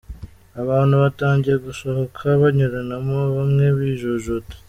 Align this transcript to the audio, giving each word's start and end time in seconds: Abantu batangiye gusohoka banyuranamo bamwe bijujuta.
Abantu 0.61 0.95
batangiye 1.03 1.55
gusohoka 1.67 2.21
banyuranamo 2.41 3.19
bamwe 3.35 3.65
bijujuta. 3.77 4.55